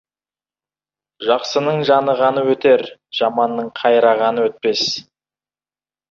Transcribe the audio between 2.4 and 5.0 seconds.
өтер, жаманның қайрағаны өтпес.